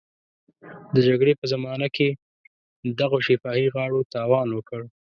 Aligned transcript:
د 0.93 0.95
جګړې 1.07 1.33
په 1.39 1.45
زمانه 1.53 1.87
کې 1.95 2.07
دغو 2.99 3.17
شفاهي 3.27 3.67
غاړو 3.75 4.07
تاوان 4.13 4.47
وکړ. 4.53 4.81